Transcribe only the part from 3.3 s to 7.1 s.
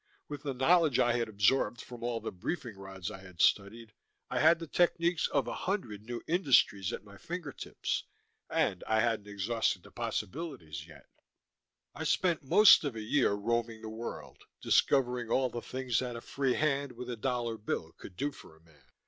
studied, I had the techniques of a hundred new industries at